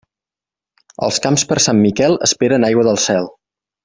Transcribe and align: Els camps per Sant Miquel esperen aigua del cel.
Els 1.07 1.19
camps 1.27 1.45
per 1.51 1.57
Sant 1.67 1.79
Miquel 1.83 2.17
esperen 2.31 2.67
aigua 2.71 2.87
del 2.89 2.99
cel. 3.09 3.29